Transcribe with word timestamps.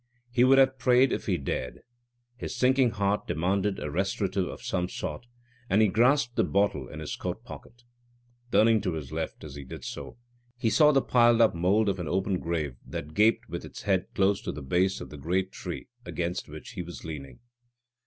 He 0.31 0.43
would 0.43 0.57
have 0.57 0.79
prayed 0.79 1.11
if 1.13 1.27
he 1.27 1.37
dared. 1.37 1.81
His 2.35 2.55
sinking 2.55 2.89
heart 2.89 3.27
demanded 3.27 3.77
a 3.79 3.91
restorative 3.91 4.47
of 4.47 4.63
some 4.63 4.89
sort, 4.89 5.27
and 5.69 5.79
he 5.79 5.89
grasped 5.89 6.35
the 6.37 6.43
bottle 6.43 6.87
in 6.87 6.99
his 6.99 7.15
coat 7.15 7.43
pocket. 7.43 7.83
Turning 8.51 8.81
to 8.81 8.93
his 8.93 9.11
left, 9.11 9.43
as 9.43 9.53
he 9.53 9.63
did 9.63 9.85
so, 9.85 10.17
he 10.57 10.71
saw 10.71 10.91
the 10.91 11.03
piled 11.03 11.39
up 11.39 11.53
mould 11.53 11.87
of 11.87 11.99
an 11.99 12.07
open 12.07 12.39
grave 12.39 12.77
that 12.83 13.13
gaped 13.13 13.47
with 13.47 13.63
its 13.63 13.83
head 13.83 14.07
close 14.15 14.41
to 14.41 14.51
the 14.51 14.63
base 14.63 15.01
of 15.01 15.11
the 15.11 15.17
great 15.17 15.51
tree 15.51 15.87
against 16.03 16.49
which 16.49 16.71
he 16.71 16.81
was 16.81 17.05
leaning. 17.05 17.39